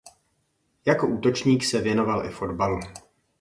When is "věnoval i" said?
1.81-2.29